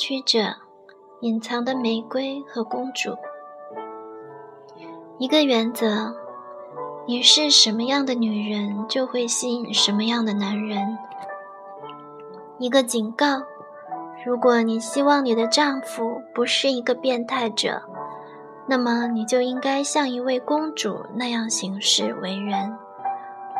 [0.00, 0.56] 曲折、
[1.20, 3.14] 隐藏的玫瑰和公主。
[5.18, 6.14] 一个原则：
[7.06, 10.96] 你是什么样的女人，就会吸引什么样的男人。
[12.58, 13.42] 一个警告：
[14.24, 17.82] 如果你希望你的丈夫不是一个变态者，
[18.66, 22.74] 那么你就应该像一位公主那样行事为人。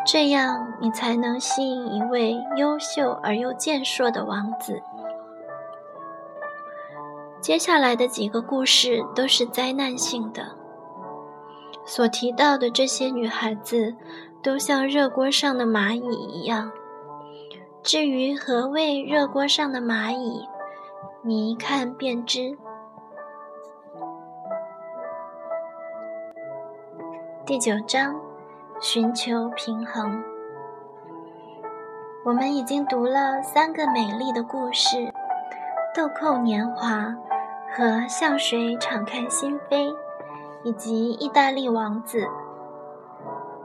[0.06, 4.82] 这样，你才能吸引一位优秀而又健硕的王子。
[7.40, 10.56] 接下来的几个故事都是灾难性的。
[11.84, 13.96] 所提到的这些女孩子，
[14.42, 16.70] 都像热锅上的蚂蚁一样。
[17.82, 20.46] 至于何谓热锅上的蚂蚁，
[21.22, 22.56] 你一看便知。
[27.46, 28.20] 第九章。
[28.82, 30.24] 寻求平衡。
[32.24, 34.96] 我们已经读了三个美丽的故事，
[35.94, 37.08] 《豆蔻年华》
[37.72, 39.90] 和《向谁敞开心扉》，
[40.64, 42.22] 以及《意大利王子》。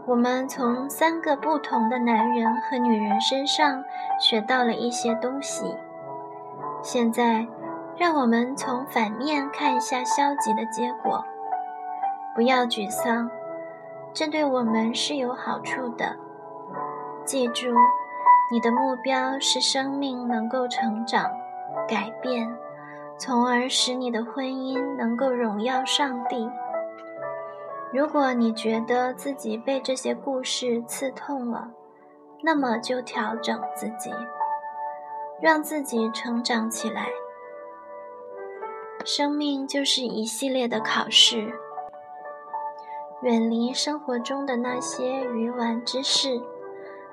[0.05, 3.83] 我们从三个不同的男人和女人身上
[4.19, 5.75] 学到了一些东西。
[6.83, 7.47] 现在，
[7.97, 11.25] 让我们从反面看一下消极的结果。
[12.35, 13.29] 不要沮丧。
[14.13, 16.15] 这对我们是有好处的。
[17.25, 17.73] 记住，
[18.51, 21.29] 你的目标是生命能够成长、
[21.87, 22.47] 改变，
[23.17, 26.49] 从而使你的婚姻能够荣耀上帝。
[27.93, 31.69] 如果你觉得自己被这些故事刺痛了，
[32.41, 34.11] 那么就调整自己，
[35.41, 37.07] 让自己成长起来。
[39.05, 41.53] 生命就是一系列的考试。
[43.21, 46.41] 远离生活中的那些愚顽之事，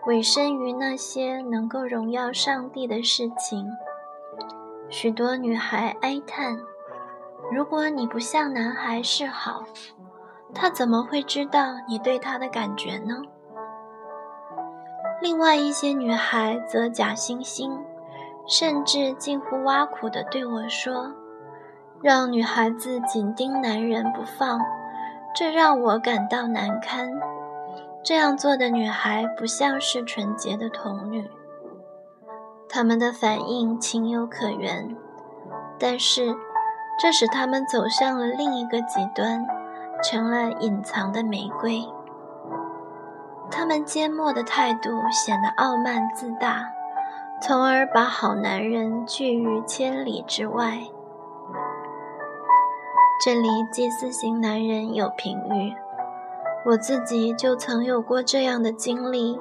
[0.06, 3.70] 委身于那些能够荣耀上帝的事情。
[4.92, 6.60] 许多女孩哀叹
[7.50, 9.64] ：“如果你不向男孩示好，
[10.54, 13.22] 他怎么会知道你对他的感觉呢？”
[15.22, 17.72] 另外一些女孩则假惺惺，
[18.46, 21.10] 甚至近乎挖苦地对我说
[22.02, 24.60] ：“让女孩子紧盯男人不放。”
[25.34, 27.10] 这让我感到难堪。
[28.04, 31.26] 这样做的女孩不像是纯洁的童女。
[32.74, 34.96] 他们的反应情有可原，
[35.78, 36.34] 但是
[36.98, 39.44] 这使他们走向了另一个极端，
[40.02, 41.86] 成了隐藏的玫瑰。
[43.50, 46.70] 他们缄默的态度显得傲慢自大，
[47.42, 50.78] 从而把好男人拒于千里之外。
[53.22, 55.74] 这里祭司型男人有评语，
[56.64, 59.38] 我自己就曾有过这样的经历，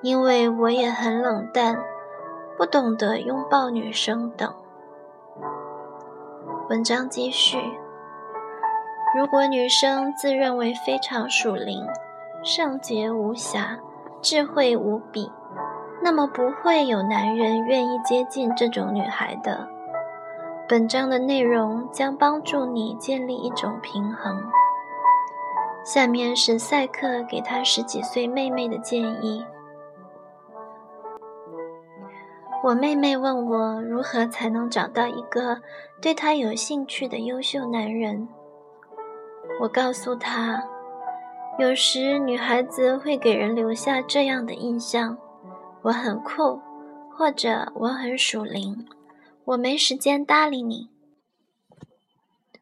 [0.00, 1.82] 因为我也很冷淡，
[2.62, 4.54] 不懂得拥抱女生等。
[6.70, 7.58] 文章继续：
[9.18, 11.84] 如果女生自认为非常属灵、
[12.44, 13.80] 圣洁无瑕、
[14.20, 15.28] 智慧无比，
[16.04, 19.66] 那么不会有男人愿意接近这种女孩的。
[20.68, 24.40] 本章的内容将帮助你建立一种平衡。
[25.82, 29.44] 下面是赛克给他十几岁妹妹的建议。
[32.64, 35.60] 我妹妹问我如何才能找到一个
[36.00, 38.28] 对她有兴趣的优秀男人。
[39.60, 40.62] 我告诉她，
[41.58, 45.18] 有时女孩子会给人留下这样的印象：
[45.82, 46.60] 我很酷，
[47.10, 48.86] 或者我很属灵。
[49.44, 50.88] 我没时间搭理你。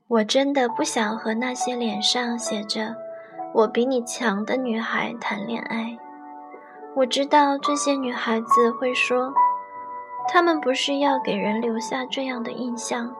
[0.09, 2.97] 我真的不想和那些脸上写着
[3.53, 5.99] “我比你强”的女孩谈恋爱。
[6.97, 9.33] 我知道这些女孩子会说，
[10.29, 13.15] 他们不是要给人留下这样的印象，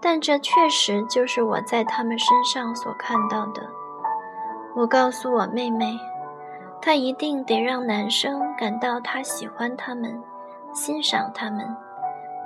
[0.00, 3.62] 但这确实就是我在他们身上所看到的。
[4.74, 5.96] 我告诉我妹妹，
[6.82, 10.20] 她一定得让男生感到她喜欢他们，
[10.72, 11.64] 欣赏他们。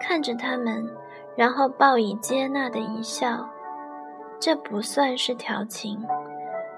[0.00, 0.86] 看着他们，
[1.34, 3.48] 然后报以接纳的一笑，
[4.38, 6.04] 这不算是调情，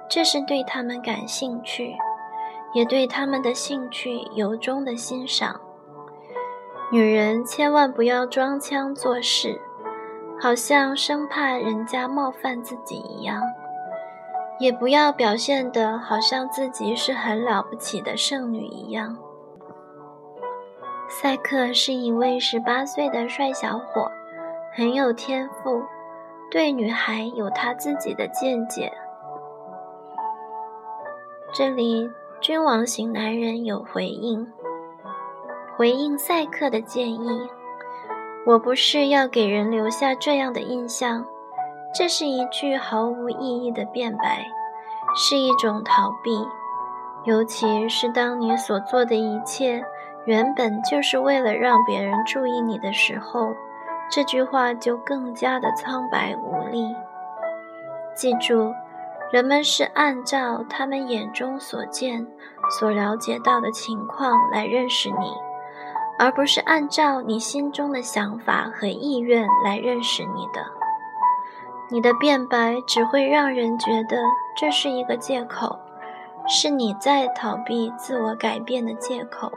[0.08, 1.94] 这是对他们感兴趣，
[2.72, 5.60] 也对他们的兴趣由衷的欣赏。
[6.92, 9.60] 女人千万不要装腔作势，
[10.40, 13.40] 好像生怕人家冒犯自己一样，
[14.58, 19.16] 也不要表现得好像自己是很了不起的圣女一样。
[21.08, 24.10] 赛克是一位十八岁的帅小伙，
[24.74, 25.82] 很有天赋，
[26.50, 28.92] 对女孩有他自己的见解。
[31.52, 32.10] 这里，
[32.40, 34.52] 君王型男人有回应，
[35.80, 37.48] 回应赛克的建议。
[38.44, 41.24] 我不是要给人留下这样的印象，
[41.94, 44.44] 这是一句毫无意义的辩白，
[45.16, 46.46] 是一种逃避。
[47.24, 49.82] 尤其是当你所做的一切
[50.26, 53.48] 原本就是为了让别人注意你的时候，
[54.10, 56.94] 这句话就更加的苍白无力。
[58.14, 58.70] 记住，
[59.32, 62.26] 人们是按照他们眼中所见、
[62.78, 65.32] 所了解到的情况来认识你。
[66.20, 70.66] 而不是按照你心中的想法和意愿来认识你的，
[71.88, 74.18] 你的辩白只会让人觉得
[74.54, 75.78] 这是一个借口，
[76.46, 79.50] 是你在逃避自我改变的借口。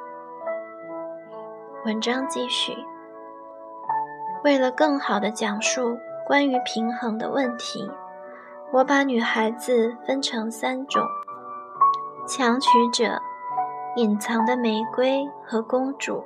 [1.84, 2.78] 文章继续，
[4.46, 7.92] 为了更好的讲述关于平衡的问题，
[8.72, 11.04] 我把女孩子分成三种：
[12.26, 13.22] 强取者、
[13.98, 16.24] 隐藏的玫瑰和公主。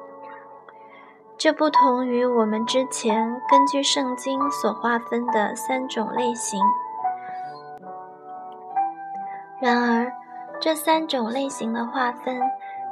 [1.37, 6.59] 这不同于我们之前根据圣经所划分的三种类型。
[9.59, 10.11] 然而，
[10.59, 12.41] 这三种类型的划分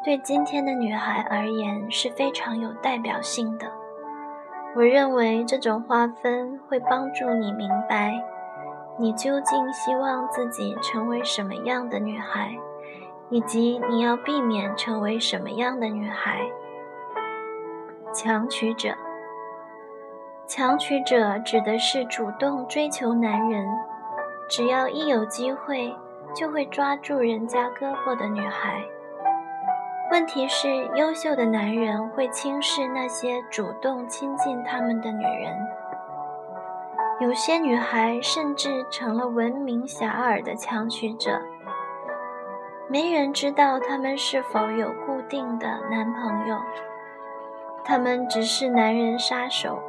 [0.03, 3.65] 对今天的女孩而言是非常有代表性的。
[4.75, 8.13] 我认为这种划分会帮助你明白，
[9.00, 12.56] 你究竟希望自己成为什么样的女孩，
[13.30, 16.48] 以及你要避免成为什么样的女孩。
[18.15, 18.95] 强取者，
[20.47, 23.67] 强取者指的是主动追求男人，
[24.50, 25.94] 只要一有机会
[26.33, 28.81] 就会抓住人家胳膊的女孩。
[30.12, 35.53] 问题是，优秀的男人会轻视那些主动亲近他们的女人，
[37.19, 41.41] 有些女孩甚至成了闻名遐迩的强取者。
[42.88, 46.57] 没人知道他们是否有固定的男朋友。
[47.87, 49.79] 他们只是男人杀手，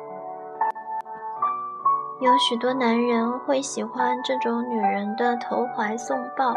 [2.20, 6.54] 有许多男人会喜欢这种女人的投怀送抱，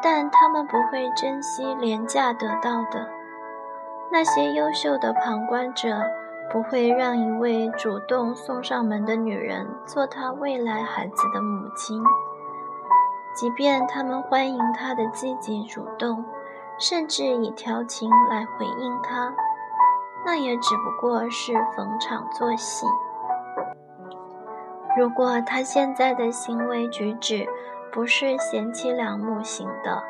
[0.00, 3.08] 但他们不会珍惜廉价得到的。
[4.08, 6.00] 那些优秀的旁观者
[6.52, 12.00] 不会让一位主动送上门的女人做他未来孩子的母亲，
[13.34, 16.24] 即便他们欢迎她的积极主动，
[16.78, 19.34] 甚至以调情来回应她。
[20.26, 22.84] 那也只不过是逢场作戏。
[24.98, 27.46] 如果他现在的行为举止
[27.92, 30.02] 不是贤妻良母型的，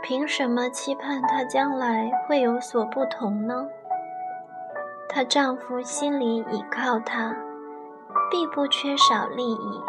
[0.00, 3.66] 凭什么期盼她将来会有所不同呢？
[5.08, 7.34] 她丈夫心里倚靠她，
[8.30, 9.82] 必不缺少利益。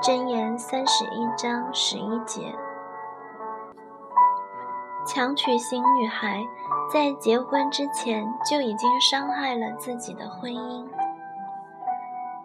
[0.00, 2.54] 箴言三十一章十一节。
[5.04, 6.42] 强娶型女孩
[6.90, 10.86] 在结婚之前就已经伤害了自己的婚姻。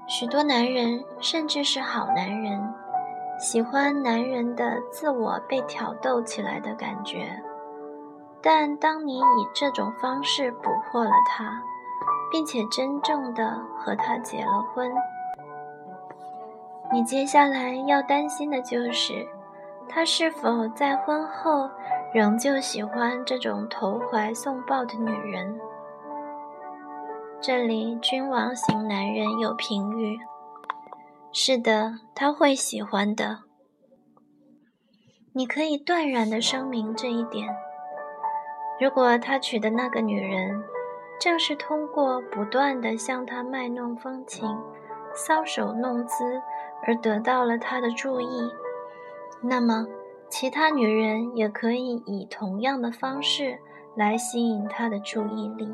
[0.05, 2.73] 许多男人，甚至是好男人，
[3.39, 7.41] 喜欢男人的自我被挑逗起来的感觉。
[8.41, 11.61] 但当你以这种方式捕获了他，
[12.29, 14.91] 并且真正的和他结了婚，
[16.91, 19.25] 你接下来要担心的就是，
[19.87, 21.69] 他是否在婚后。
[22.13, 25.59] 仍旧喜欢这种投怀送抱的女人。
[27.41, 30.19] 这里君王型男人有评语：
[31.31, 33.39] 是的，他会喜欢的。
[35.33, 37.49] 你可以断然的声明这一点。
[38.79, 40.63] 如果他娶的那个女人，
[41.19, 44.55] 正是通过不断的向他卖弄风情、
[45.15, 46.39] 搔首弄姿
[46.85, 48.51] 而得到了他的注意，
[49.41, 49.87] 那么。
[50.35, 53.59] 其他女人也可以以同样的方式
[53.93, 55.71] 来吸引他的注意力，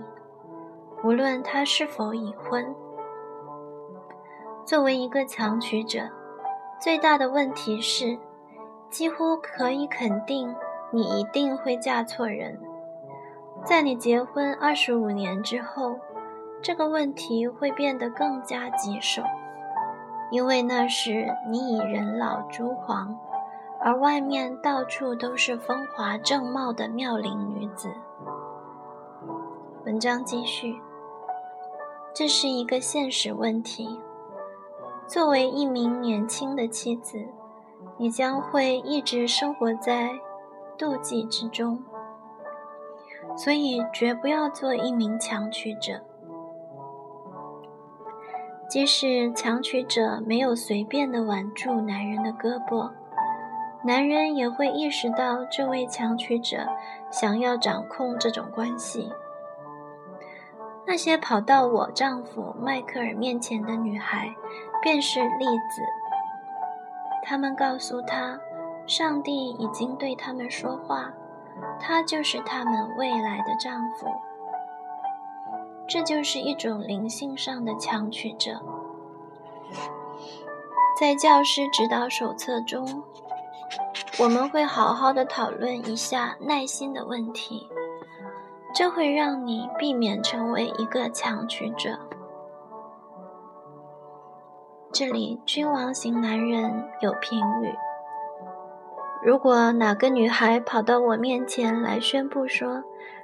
[1.01, 2.75] 无论他是否已婚。
[4.65, 6.01] 作为一个强取者，
[6.77, 8.19] 最大的问题是，
[8.89, 10.53] 几乎可以肯定
[10.91, 12.59] 你一定会嫁错人。
[13.63, 15.97] 在你结婚二十五年之后，
[16.61, 19.23] 这个问题会变得更加棘手，
[20.29, 23.17] 因为那时你已人老珠黄。
[23.81, 27.89] 而外面到处都是风华正茂的妙龄女子。
[29.85, 30.79] 文章继续，
[32.13, 33.99] 这是一个现实问题。
[35.07, 37.17] 作为一名年轻的妻子，
[37.97, 40.11] 你将会一直生活在
[40.77, 41.81] 妒忌之中，
[43.37, 46.01] 所以绝不要做一名强取者。
[48.67, 52.91] 即使强取者没有随便的挽住男人的胳膊。
[53.83, 56.67] 男人也会意识到这位强取者
[57.09, 59.11] 想要掌控这种关系，
[60.85, 64.35] 那些跑到我丈夫迈克尔面前的女孩，
[64.81, 65.81] 便是例子。
[67.23, 68.37] 他们告诉他，
[68.85, 71.13] 上帝已经对他们说话，
[71.79, 74.07] 他就是他们未来的丈夫。
[75.87, 78.61] 这就是一种灵性上的强取者。
[80.99, 83.03] 在教师指导手册中，
[84.21, 87.69] 我们会好好的讨论一下耐心的问题。
[88.75, 91.97] 这会让你避免成为一个强取者。
[94.91, 97.73] 这里，君王型男人有评语：
[99.23, 102.83] 如果哪个女孩跑到我面前来宣布说，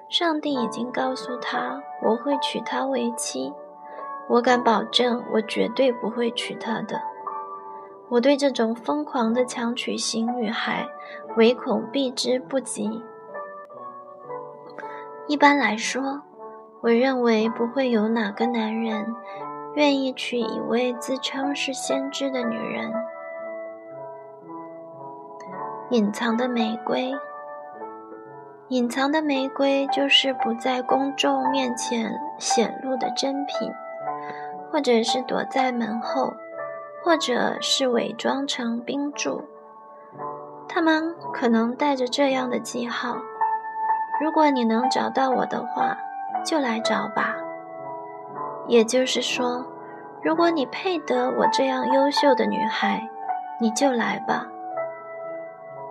[0.09, 3.53] 上帝已经告诉她我会娶她为妻，
[4.29, 7.01] 我敢保证，我绝对不会娶她的。
[8.09, 10.87] 我对这种疯狂的强取型女孩，
[11.37, 13.03] 唯恐避之不及。
[15.27, 16.21] 一般来说，
[16.81, 19.07] 我认为不会有哪个男人
[19.73, 22.93] 愿意娶一位自称是先知的女人。
[25.89, 27.11] 隐藏的玫瑰，
[28.69, 33.71] 隐藏的玫瑰就是不在公众面前显露的珍品，
[34.71, 36.33] 或者是躲在门后，
[37.05, 39.43] 或者是伪装成冰柱。
[40.67, 43.15] 他们可能带着这样的记号。
[44.19, 45.95] 如果你能找到我的话，
[46.43, 47.35] 就来找吧。
[48.67, 49.63] 也就是说，
[50.23, 53.07] 如果你配得我这样优秀的女孩，
[53.61, 54.47] 你就来吧。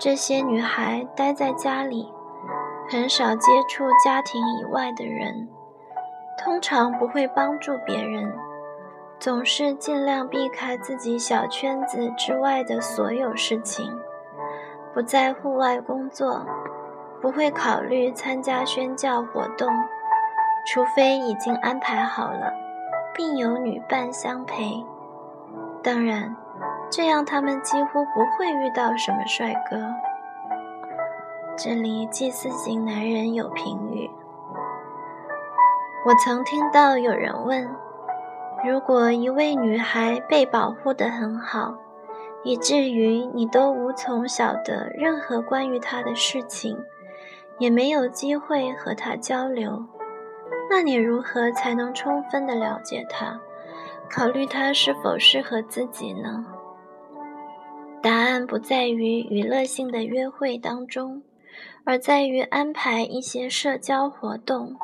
[0.00, 2.12] 这些女孩待在家里，
[2.90, 5.48] 很少接触家庭以外的人，
[6.36, 8.34] 通常不会帮助别人，
[9.24, 13.98] 总是尽量避开自己小圈子之外的所有事情，
[14.92, 16.44] 不在户外工作。
[17.22, 19.66] 不会考虑参加宣教活动，
[20.66, 22.52] 除非已经安排好了，
[23.14, 24.84] 并有女伴相陪。
[25.82, 26.36] 当然，
[26.90, 29.78] 这样他们几乎不会遇到什么帅哥。
[31.56, 34.10] 这里祭祀型男人有评语。
[36.04, 37.74] 我曾听到有人问：
[38.66, 41.76] 如果一位女孩被保护得很好，
[42.42, 46.78] 以至于你都无从晓得任何关于她的事情。
[47.58, 49.84] 也没有机会和她交流，
[50.68, 53.40] 那你如何才能充分的了解她，
[54.10, 56.44] 考虑她是否适合自己呢？
[58.02, 61.22] 答案不在于娱乐性的约会当中，
[61.84, 64.74] 而在于安排一些社交活动，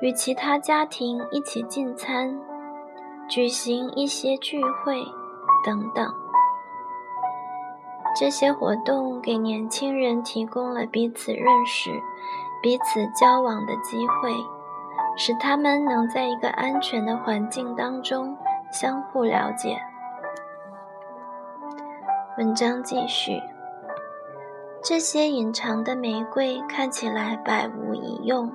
[0.00, 2.38] 与其他家庭一起进餐，
[3.28, 5.02] 举行一些聚会
[5.64, 6.12] 等等。
[8.18, 11.90] 这些活动给年轻人提供了彼此认识、
[12.62, 14.34] 彼此交往的机会，
[15.16, 18.36] 使他们能在一个安全的环境当中
[18.72, 19.80] 相互了解。
[22.38, 23.40] 文章继续。
[24.82, 28.50] 这些隐藏的玫瑰看起来百无一用，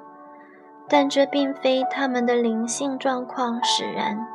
[0.88, 4.28] 但这并非他们的灵性状况使然。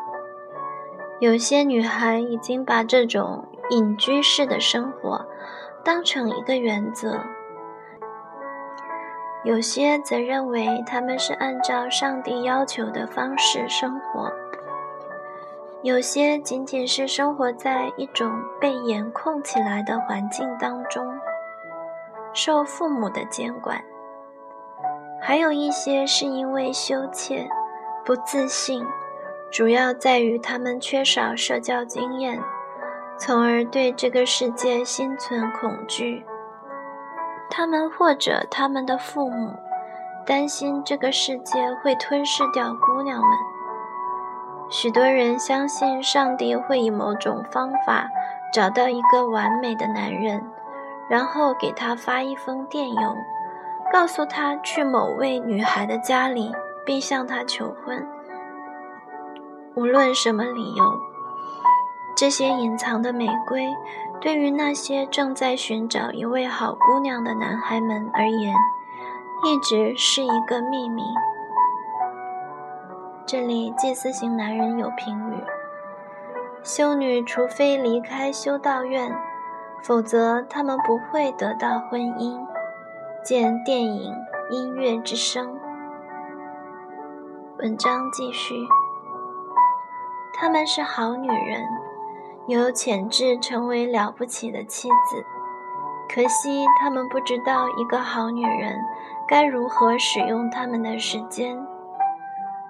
[1.20, 3.44] 有些女孩已经把这种。
[3.70, 5.24] 隐居式的生活
[5.84, 7.20] 当成一个原则，
[9.44, 14.28] 有些则认为他们是按照上帝要求的方式生活，
[15.82, 21.06] 有些仅仅是生活在一种被严控起来的环境当中，
[22.32, 23.80] 受父母的监管，
[25.20, 27.48] 还有一些是因为羞怯、
[28.04, 28.84] 不自信，
[29.50, 32.42] 主要在于他们缺少社交经验。
[33.18, 36.24] 从而对这个世界心存恐惧。
[37.50, 39.52] 他们或者他们的父母
[40.24, 43.28] 担心这个世界会吞噬掉姑娘们。
[44.70, 48.08] 许多人相信上帝会以某种方法
[48.54, 50.42] 找到一个完美的男人，
[51.10, 53.16] 然后给他发一封电邮，
[53.92, 56.52] 告诉他去某位女孩的家里，
[56.86, 58.06] 并向她求婚。
[59.74, 60.84] 无论什么理由。
[62.16, 63.74] 这些隐藏的玫瑰，
[64.20, 68.54] 对于那些正在寻找一位好姑娘的男孩们而言，
[69.44, 71.02] 一直是一个秘密。
[73.26, 75.42] 这里祭司型男人有评语：
[76.62, 79.16] 修女除非离开修道院，
[79.82, 82.38] 否则他们不会得到婚姻。
[83.22, 84.14] 见电影
[84.50, 85.46] 《音乐之声》。
[87.58, 88.54] 文章继续。
[90.32, 91.62] 她们是好女人。
[92.46, 95.24] 有潜质成为了不起的妻子，
[96.12, 98.74] 可惜他们不知道一个好女人
[99.28, 101.64] 该如何使用他们的时间。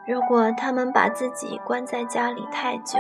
[0.05, 2.99] 如果他们把自己关在家里太久，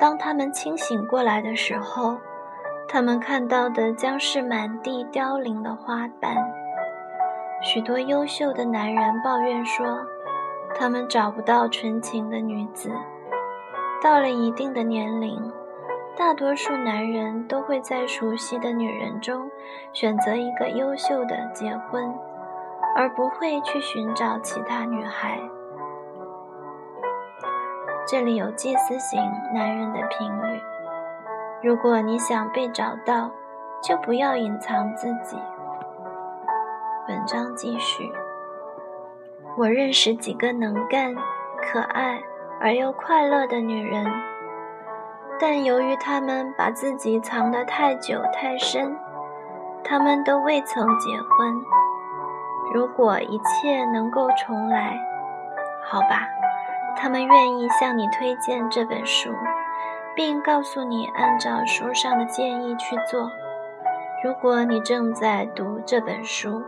[0.00, 2.16] 当他们清醒过来的时候，
[2.88, 6.36] 他们看到的将是满地凋零的花瓣。
[7.62, 10.06] 许多优秀的男人抱怨说，
[10.74, 12.90] 他们找不到纯情的女子。
[14.02, 15.52] 到了一定的年龄，
[16.14, 19.50] 大多数男人都会在熟悉的女人中
[19.92, 22.14] 选择一个优秀的结婚，
[22.94, 25.40] 而不会去寻找其他女孩。
[28.06, 29.18] 这里有祭司型
[29.54, 30.60] 男人的评语：
[31.64, 33.30] 如果你想被找到，
[33.82, 35.38] 就不要隐藏自己。
[37.08, 38.12] 文章继续。
[39.56, 41.14] 我认识几个能干、
[41.62, 42.20] 可爱
[42.60, 44.04] 而又快乐的女人，
[45.40, 48.94] 但由于她们把自己藏得太久太深，
[49.82, 51.62] 她们都未曾结婚。
[52.74, 55.00] 如果一切能够重来，
[55.82, 56.28] 好吧。
[56.94, 59.30] 她们愿意向你推荐这本书，
[60.14, 63.30] 并告诉你按照书上的建议去做。
[64.24, 66.62] 如果你正在读这本书，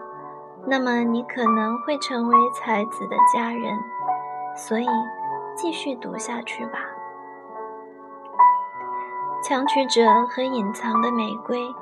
[0.67, 3.79] 那么你可能会成为才子的家人，
[4.57, 4.87] 所以
[5.55, 6.79] 继续读下去吧。
[9.43, 11.73] 强取者和隐藏的玫瑰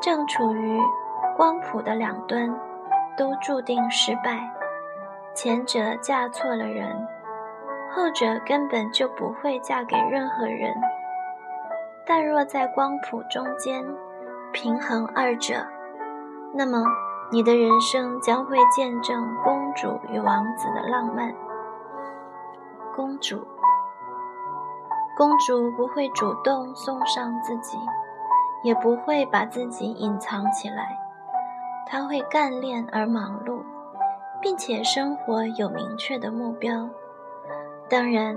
[0.00, 0.80] 正处于
[1.36, 2.58] 光谱的两端，
[3.16, 4.50] 都注定失败。
[5.34, 7.06] 前者嫁错了人。
[7.94, 10.72] 后者根本就不会嫁给任何人，
[12.06, 13.84] 但若在光谱中间
[14.52, 15.66] 平衡二者，
[16.52, 16.84] 那么
[17.30, 21.32] 你的人生将会见证公主与王子的浪漫。
[22.94, 23.46] 公主，
[25.16, 27.78] 公主不会主动送上自己，
[28.62, 30.98] 也不会把自己隐藏起来，
[31.86, 33.62] 她会干练而忙碌，
[34.40, 36.88] 并且生活有明确的目标。
[37.88, 38.36] 当然，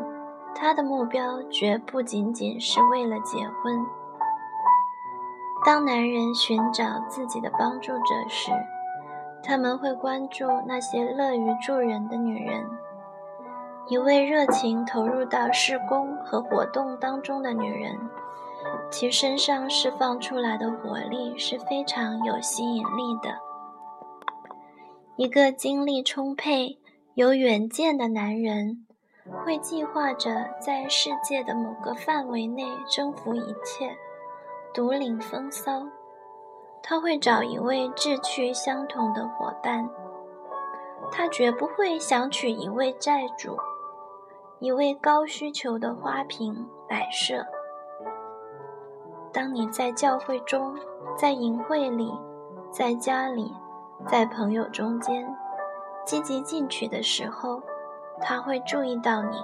[0.55, 3.85] 他的目标绝不仅仅是为了结婚。
[5.65, 8.51] 当男人寻找自己的帮助者时，
[9.43, 12.65] 他们会关注那些乐于助人的女人。
[13.87, 17.99] 一位热情投入到施工和活动当中的女人，
[18.89, 23.37] 其身上释放出来的活力是非常有吸引力的。
[25.17, 26.79] 一个精力充沛、
[27.13, 28.85] 有远见的男人。
[29.31, 33.97] 会计划着在世界的某个范围内征服一切，
[34.71, 35.83] 独领风骚。
[36.83, 39.89] 他会找一位志趣相同的伙伴。
[41.11, 43.57] 他绝不会想娶一位债主，
[44.59, 47.43] 一位高需求的花瓶摆设。
[49.33, 50.75] 当你在教会中，
[51.17, 52.13] 在淫会里，
[52.71, 53.51] 在家里，
[54.07, 55.27] 在朋友中间
[56.05, 57.59] 积极进取的时候。
[58.21, 59.37] 他会注意到你，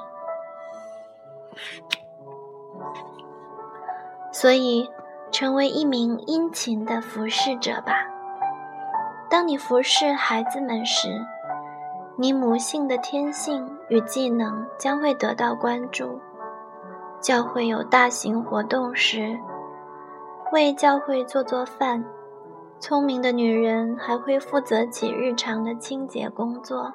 [4.32, 4.90] 所以
[5.32, 8.08] 成为一名殷勤的服侍者吧。
[9.30, 11.08] 当你服侍孩子们时，
[12.18, 16.20] 你母性的天性与技能将会得到关注。
[17.20, 19.38] 教会有大型活动时，
[20.52, 22.04] 为教会做做饭。
[22.80, 26.92] 聪明的女人还会负责起日常的清洁工作。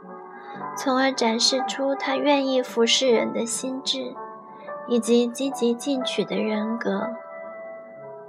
[0.76, 4.14] 从而展示出他愿意服侍人的心智，
[4.86, 7.08] 以及积极进取的人格。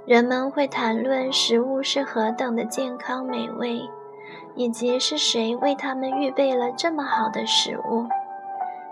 [0.06, 3.82] 人们会谈论食物是何等的健康美味，
[4.54, 8.06] 以及是谁为他们预备了这么好的食物。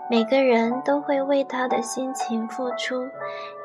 [0.09, 3.07] 每个人都会为他的辛勤付出，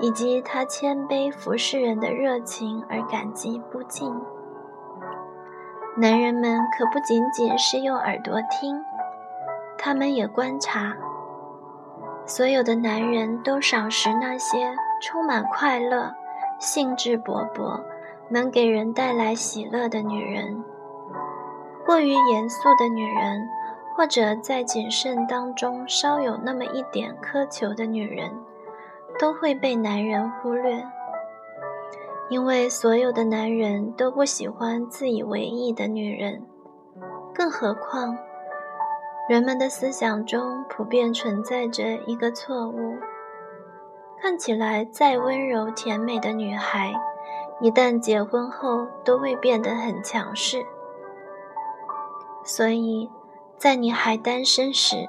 [0.00, 4.12] 以及他谦卑服侍人的热情而感激不尽。
[5.96, 8.82] 男人们可不仅仅是用耳朵听。
[9.84, 10.96] 他们也观察，
[12.24, 16.14] 所有的男人都赏识那些充满快乐、
[16.60, 17.82] 兴致勃勃、
[18.28, 20.62] 能给人带来喜乐的女人。
[21.84, 23.48] 过于严肃的女人，
[23.96, 28.30] 或者在谨慎当中稍有那么一点苛求的女人，
[29.18, 30.86] 都会被男人忽略，
[32.28, 36.46] 因为所有的男人都不喜欢自以为意的女人，
[37.34, 38.16] 更何况。
[39.28, 42.96] 人们的思想中普遍存在着一个错误：
[44.20, 46.92] 看起来再温柔甜美的女孩，
[47.60, 50.66] 一旦结婚后都会变得很强势。
[52.44, 53.08] 所以，
[53.56, 55.08] 在你还单身时，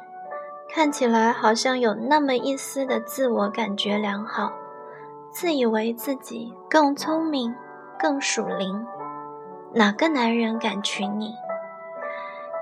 [0.70, 4.54] 看起来好像有那么一丝的自我感觉良好，
[5.32, 7.56] 自以为自己更聪明、
[7.98, 8.86] 更属灵。
[9.74, 11.34] 哪个男人敢娶你？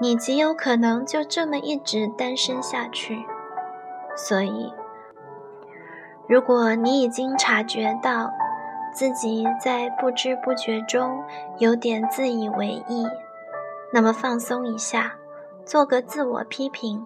[0.01, 3.23] 你极有可能就这么一直单身下去。
[4.15, 4.73] 所以，
[6.27, 8.31] 如果你已经察觉到
[8.91, 11.23] 自己在不知不觉中
[11.59, 13.07] 有点自以为意，
[13.93, 15.13] 那么放松一下，
[15.65, 17.05] 做个自我批评，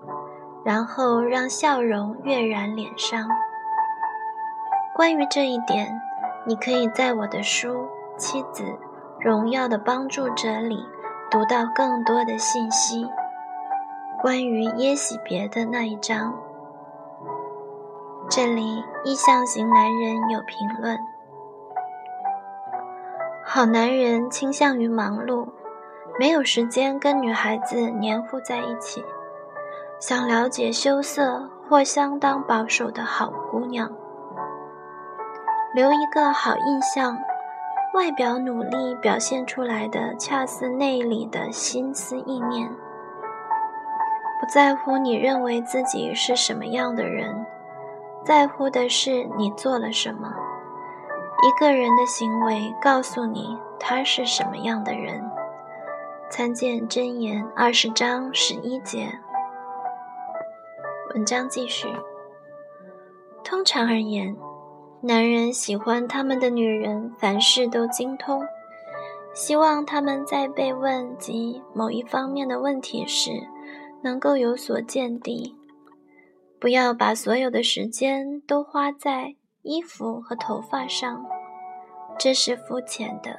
[0.64, 3.28] 然后让笑容跃然脸上。
[4.96, 6.00] 关于这一点，
[6.46, 7.74] 你可以在我的书
[8.16, 8.64] 《妻子
[9.20, 10.86] 荣耀的帮助者》里
[11.36, 13.06] 读到更多的信息。
[14.22, 16.34] 关于耶喜别的那一章，
[18.30, 20.98] 这里意向型男人有评论：
[23.44, 25.50] 好男人倾向于忙碌。
[26.18, 29.04] 没有时间跟女孩子黏糊在一起，
[30.00, 33.92] 想了解羞涩或相当保守的好姑娘，
[35.74, 37.18] 留一个好印象。
[37.96, 42.70] 外表努力表现出来的，恰似内里的心思意念。
[44.38, 47.46] 不在乎你认为自己是什么样的人，
[48.26, 50.34] 在乎的是你做了什么。
[51.42, 55.24] 一个人的行为告诉你他是什么样的人。
[56.30, 59.08] 参见《箴言》二十章十一节。
[61.14, 61.88] 文章继续。
[63.42, 64.36] 通常而言，
[65.08, 68.42] 男人喜欢他们的女人凡事都精通，
[69.36, 73.30] 希望他们在被问及某一方面的问题时
[74.02, 75.56] 能够有所见地，
[76.60, 81.24] 不要把所有的时间都花在衣服和头发上，
[82.18, 83.38] 这是肤浅的。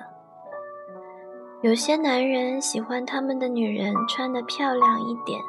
[1.62, 5.40] 有些男人喜欢他们的女人穿得漂亮一点，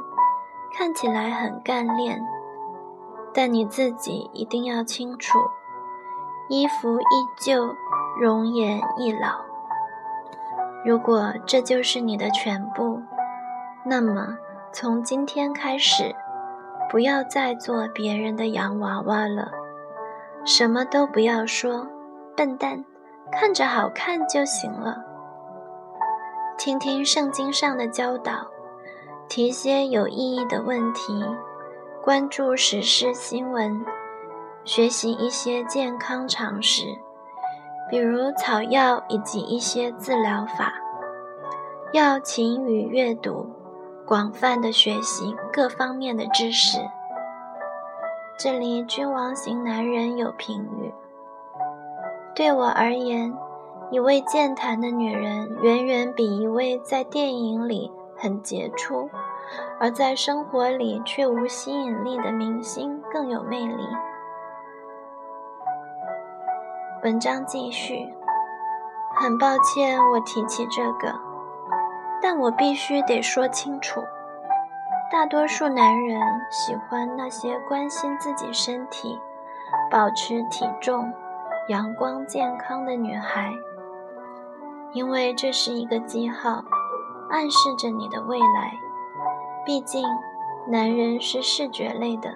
[0.74, 2.20] 看起来很干练，
[3.32, 5.38] 但你自己一定要清楚，
[6.50, 7.04] 衣服依
[7.38, 7.76] 旧，
[8.20, 9.46] 容颜易老。
[10.86, 13.02] 如果这就是你的全部，
[13.84, 14.38] 那么
[14.72, 16.16] 从今天开始，
[16.90, 19.52] 不要再做别人的洋娃娃了，
[20.46, 21.86] 什么都不要说，
[22.36, 22.86] 笨蛋，
[23.32, 24.98] 看着好看就行了。
[26.58, 28.48] 听听圣经上的教导，
[29.28, 31.26] 提些有意义的问题，
[32.02, 33.86] 关注时事新闻，
[34.68, 36.84] 学习一些健康常识，
[37.90, 40.74] 比如草药以及一些治疗法。
[41.94, 43.50] 要勤于阅读，
[44.06, 46.80] 广泛的学习各方面的知识。
[48.38, 50.94] 这里君王型男人有评语：
[52.36, 53.34] 对我而言。
[53.90, 59.10] 一位健谈的女人，远远比一位在电影里很杰出，
[59.80, 63.88] 而在生活里却无吸引力的明星更有魅力。
[67.04, 68.12] 文章继续，
[69.16, 71.14] 很抱歉我提起这个，
[72.22, 74.02] 但我必须得说清楚：
[75.12, 79.20] 大多数男人喜欢那些关心自己身体、
[79.92, 81.14] 保持体重、
[81.68, 83.54] 阳光健康的女孩。
[84.92, 86.64] 因为这是一个记号，
[87.30, 88.74] 暗示着你的未来。
[89.64, 90.04] 毕竟，
[90.68, 92.34] 男人是视觉类的，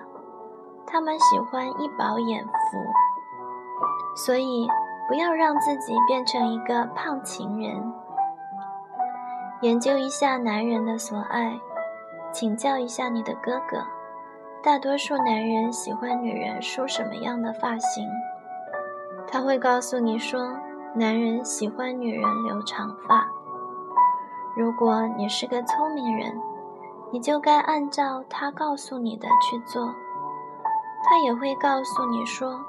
[0.86, 2.52] 他们喜欢一饱眼福。
[4.16, 4.68] 所以，
[5.08, 7.94] 不要让自己变成一个胖情人。
[9.62, 11.60] 研究一下男人的所爱，
[12.32, 13.84] 请教一下你的哥哥。
[14.64, 18.08] 大多数男人喜欢女人梳什么样的发型？
[19.28, 20.52] 他会告诉你说。
[20.94, 23.26] 男人喜欢女人留长发。
[24.58, 26.38] 如果你是个聪明人，
[27.14, 29.86] 你就该按照他告诉你的去做。
[31.06, 32.60] 他也会告诉你说，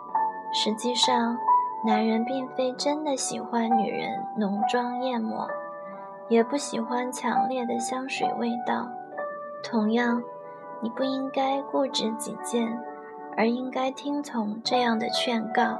[0.52, 1.36] 实际上，
[1.84, 5.48] 男人并非真的喜欢女人浓妆艳抹，
[6.28, 8.86] 也不喜欢强烈的香水味道。
[9.64, 10.22] 同样，
[10.80, 12.78] 你不应该固执己见，
[13.36, 15.78] 而应该听从这样的劝告。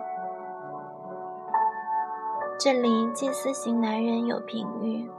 [2.59, 5.11] 这里祭司型男人有评语：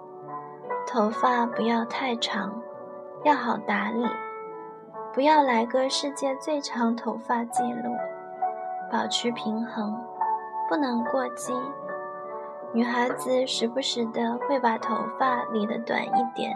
[0.88, 2.62] 头发不要太长，
[3.24, 4.08] 要好打理，
[5.13, 7.96] 不要来个世界最长头发记录，
[8.94, 10.00] 保持平衡，
[10.70, 11.52] 不能过激。
[12.74, 16.56] 女孩子时不时的会把头发理得短一点，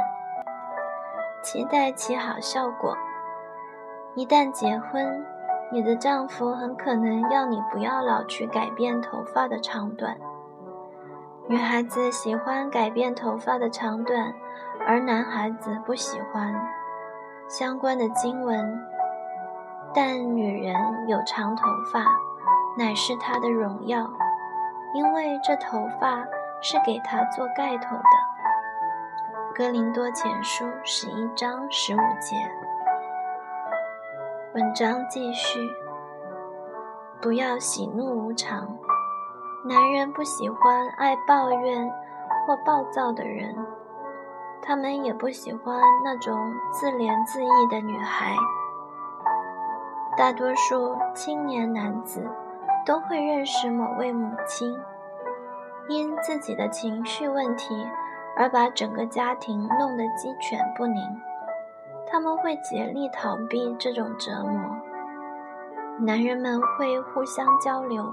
[1.41, 2.95] 期待其好效果。
[4.13, 5.25] 一旦结婚，
[5.71, 10.15] 你的丈夫很可能要你不要老去改变头发的长短。
[11.47, 14.31] 女孩子喜欢改变头发的长短，
[14.85, 16.53] 而男孩子不喜欢。
[17.47, 18.79] 相关的经文，
[19.91, 20.75] 但女人
[21.07, 22.05] 有长头发，
[22.77, 24.07] 乃是她的荣耀，
[24.93, 26.23] 因为这头发
[26.61, 28.03] 是给她做盖头的。
[29.55, 32.35] 哥林多前书十一章十五节。
[34.53, 35.59] 文章继续，
[37.19, 38.67] 不要喜怒无常。
[39.65, 41.91] 男人不喜欢爱抱怨
[42.45, 43.55] 或暴躁的人，
[44.61, 48.35] 他们也不喜欢那种自怜自艾的女孩。
[50.15, 52.27] 大多数青年男子
[52.87, 54.79] 都会认识某位母亲，
[55.89, 57.85] 因自己的情绪问题。
[58.39, 61.03] 而把整个家庭弄得鸡犬不宁，
[62.05, 64.77] 他们会竭力逃避这种折磨。
[65.97, 68.05] 男人们会互相交流，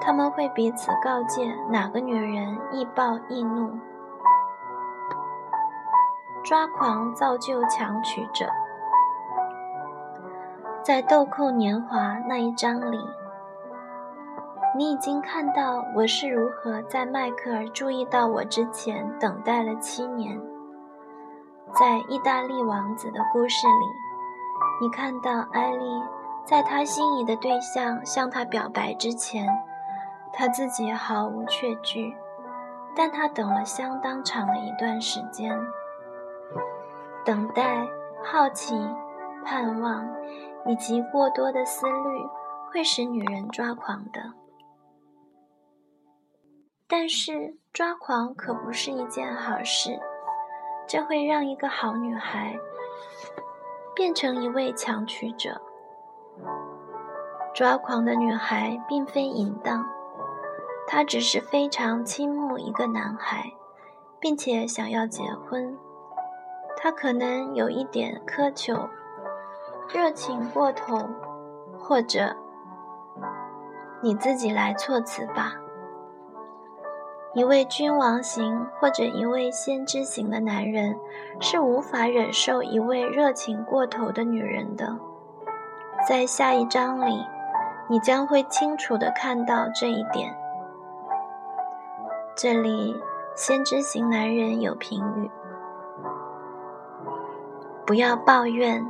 [0.00, 3.78] 他们会彼此告诫哪个女人易暴易怒。
[6.42, 8.46] 抓狂造就强取者，
[10.82, 12.98] 在《豆蔻年华》那一章里。
[14.74, 20.40] 你已经看到我是如何在迈克尔注意到我之前等待了七年。
[21.74, 23.86] 在意大利王子的故事里，
[24.80, 25.84] 你看到艾丽
[26.44, 29.46] 在他心仪的对象向他表白之前，
[30.32, 32.14] 他自己毫无确据，
[32.96, 35.54] 但他等了相当长的一段时间。
[37.24, 37.86] 等待、
[38.24, 38.74] 好奇、
[39.44, 40.06] 盼望
[40.64, 42.26] 以及过多的思虑，
[42.72, 44.20] 会使女人抓狂的。
[46.94, 49.98] 但是抓狂可不是一件好事，
[50.86, 52.54] 这会让一个好女孩
[53.94, 55.58] 变成一位强取者。
[57.54, 59.86] 抓狂的女孩并非淫荡，
[60.86, 63.50] 她只是非常倾慕一个男孩，
[64.20, 65.74] 并且想要结婚。
[66.76, 68.90] 她可能有一点苛求，
[69.88, 70.98] 热情过头，
[71.78, 72.36] 或者
[74.02, 75.54] 你自己来措辞吧。
[77.34, 80.94] 一位君王型或者一位先知型的男人
[81.40, 84.98] 是无法忍受一位热情过头的女人的。
[86.06, 87.24] 在下一章里，
[87.88, 90.36] 你将会清楚地看到这一点。
[92.36, 93.00] 这里，
[93.34, 95.30] 先知型男人有评语：
[97.86, 98.86] 不要抱怨，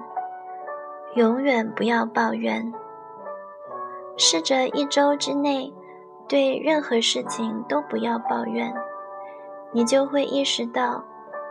[1.15, 2.73] 永远不要抱怨。
[4.17, 5.73] 试着一周之内。
[6.33, 8.73] 对任何事情都不要抱怨，
[9.71, 11.05] 你就会意识到，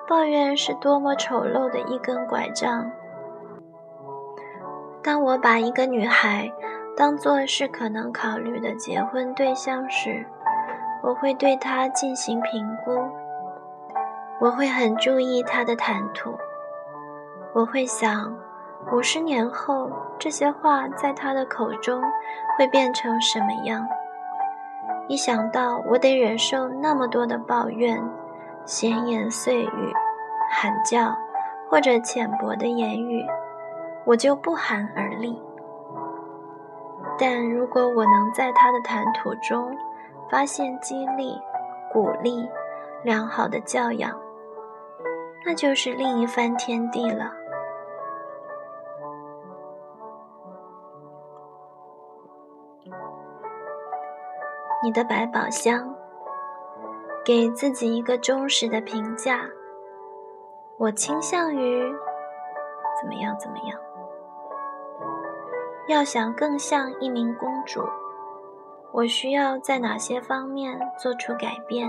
[0.08, 2.89] 抱怨是多么丑陋的一根拐杖。
[5.04, 6.52] 当我把一个女孩
[6.98, 10.26] 当作是可能考虑的结婚对象时，
[11.04, 12.91] 我会对她进行评估，
[14.39, 16.36] 我会很注意她的谈吐，
[17.54, 18.36] 我会想，
[18.91, 22.02] 五十年后这些话在她的口中
[22.58, 23.88] 会变成什么样。
[25.12, 28.02] 一想到我得忍受那么多的抱怨、
[28.63, 29.93] 闲言碎语、
[30.50, 31.13] 喊叫
[31.69, 33.21] 或者浅薄的言语，
[34.06, 35.38] 我就不寒而栗。
[37.19, 39.78] 但如果我能在他的谈吐中
[40.30, 41.38] 发现激励、
[41.91, 42.50] 鼓励、
[43.04, 44.17] 良好的教养，
[45.45, 47.34] 那就是另一番天地了。
[54.84, 55.96] 你的百宝箱，
[57.24, 59.48] 给自己一个忠实的评价。
[60.78, 61.84] 我倾向于
[63.00, 63.38] 怎么样？
[63.38, 63.80] 怎么样？
[65.88, 67.84] 要想更像一名公主，
[68.91, 71.88] 我需要在哪些方面做出改变？